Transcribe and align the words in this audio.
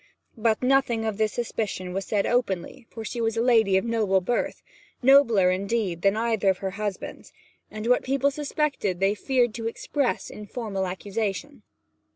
But 0.35 0.63
nothing 0.63 1.05
of 1.05 1.19
this 1.19 1.31
suspicion 1.33 1.93
was 1.93 2.05
said 2.05 2.25
openly, 2.25 2.87
for 2.89 3.05
she 3.05 3.21
was 3.21 3.37
a 3.37 3.41
lady 3.43 3.77
of 3.77 3.85
noble 3.85 4.19
birth 4.19 4.63
nobler, 5.03 5.51
indeed, 5.51 6.01
than 6.01 6.17
either 6.17 6.49
of 6.49 6.57
her 6.57 6.71
husbands 6.71 7.31
and 7.69 7.85
what 7.85 8.01
people 8.01 8.31
suspected 8.31 8.99
they 8.99 9.13
feared 9.13 9.53
to 9.53 9.67
express 9.67 10.31
in 10.31 10.47
formal 10.47 10.87
accusation. 10.87 11.61